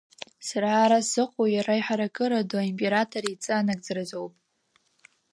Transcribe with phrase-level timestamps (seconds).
[0.47, 4.33] Сара ара сзыҟоу Иара Иаҳаракыра Ду аимператор идҵа анагӡаразоуп.